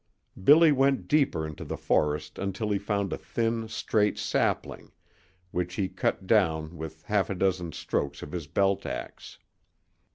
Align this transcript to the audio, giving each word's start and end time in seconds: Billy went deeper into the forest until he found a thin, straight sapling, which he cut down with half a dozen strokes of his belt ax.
Billy 0.43 0.71
went 0.71 1.07
deeper 1.07 1.45
into 1.45 1.63
the 1.63 1.77
forest 1.77 2.39
until 2.39 2.71
he 2.71 2.79
found 2.79 3.13
a 3.13 3.19
thin, 3.19 3.67
straight 3.67 4.17
sapling, 4.17 4.91
which 5.51 5.75
he 5.75 5.87
cut 5.87 6.25
down 6.25 6.75
with 6.75 7.03
half 7.03 7.29
a 7.29 7.35
dozen 7.35 7.71
strokes 7.71 8.23
of 8.23 8.31
his 8.31 8.47
belt 8.47 8.87
ax. 8.87 9.37